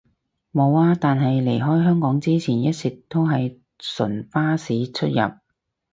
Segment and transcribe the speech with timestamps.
[0.51, 5.33] 無呀，但係離開香港之前一直都係純巴士出入